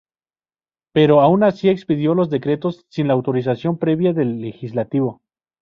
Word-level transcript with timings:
Pero, 0.93 1.19
aun 1.21 1.43
así, 1.43 1.69
expidió 1.69 2.15
los 2.15 2.31
decretos 2.31 2.87
sin 2.89 3.07
la 3.07 3.13
autorización 3.13 3.77
previa 3.77 4.13
del 4.13 4.39
Legislativo. 4.41 5.21